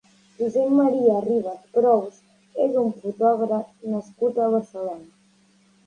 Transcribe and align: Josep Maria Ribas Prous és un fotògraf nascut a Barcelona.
Josep 0.37 0.71
Maria 0.77 1.17
Ribas 1.27 1.59
Prous 1.77 2.17
és 2.67 2.81
un 2.87 2.91
fotògraf 3.05 3.87
nascut 3.97 4.45
a 4.49 4.53
Barcelona. 4.59 5.11